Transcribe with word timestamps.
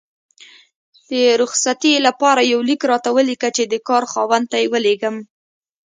د 1.07 1.09
رخصتي 1.41 1.93
لپاره 2.07 2.41
یو 2.53 2.59
لیک 2.69 2.81
راته 2.91 3.09
ولیکه 3.17 3.49
چې 3.55 3.63
د 3.67 3.73
کار 3.87 4.03
خاوند 4.11 4.45
ته 4.51 4.57
یې 4.61 4.67
ولیږم 4.73 5.15